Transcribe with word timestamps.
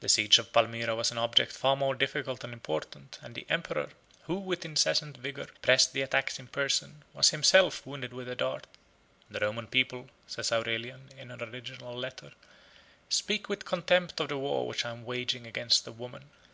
The 0.00 0.08
siege 0.08 0.38
of 0.38 0.50
Palmyra 0.50 0.94
was 0.96 1.10
an 1.10 1.18
object 1.18 1.52
far 1.52 1.76
more 1.76 1.94
difficult 1.94 2.42
and 2.42 2.54
important, 2.54 3.18
and 3.20 3.34
the 3.34 3.44
emperor, 3.50 3.90
who, 4.22 4.36
with 4.36 4.64
incessant 4.64 5.18
vigor, 5.18 5.46
pressed 5.60 5.92
the 5.92 6.00
attacks 6.00 6.38
in 6.38 6.46
person, 6.46 7.04
was 7.12 7.28
himself 7.28 7.84
wounded 7.84 8.14
with 8.14 8.30
a 8.30 8.34
dart. 8.34 8.66
"The 9.28 9.40
Roman 9.40 9.66
people," 9.66 10.08
says 10.26 10.52
Aurelian, 10.52 11.10
in 11.18 11.30
an 11.30 11.42
original 11.42 11.94
letter, 11.94 12.32
"speak 13.10 13.50
with 13.50 13.66
contempt 13.66 14.18
of 14.20 14.30
the 14.30 14.38
war 14.38 14.66
which 14.66 14.86
I 14.86 14.90
am 14.90 15.04
waging 15.04 15.46
against 15.46 15.86
a 15.86 15.92
woman. 15.92 16.30